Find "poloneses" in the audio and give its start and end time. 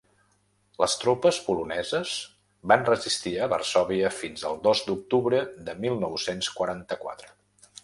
1.49-2.13